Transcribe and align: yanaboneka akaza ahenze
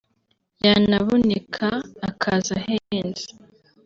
yanaboneka 0.65 1.67
akaza 2.09 2.51
ahenze 2.73 3.25